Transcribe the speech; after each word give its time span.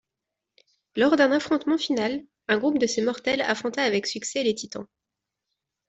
Lors 0.95 1.15
d'un 1.15 1.31
affrontement 1.31 1.77
final, 1.77 2.23
un 2.47 2.57
groupe 2.57 2.79
de 2.79 2.87
ces 2.87 3.03
mortels 3.03 3.41
affronta 3.43 3.83
avec 3.83 4.07
succès 4.07 4.41
les 4.41 4.55
Titans. 4.55 4.87